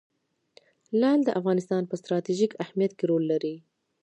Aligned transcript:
لعل 0.99 1.19
د 1.25 1.29
افغانستان 1.39 1.83
په 1.87 1.95
ستراتیژیک 2.01 2.51
اهمیت 2.63 2.91
کې 2.97 3.05
رول 3.09 3.23
لري. 3.31 3.55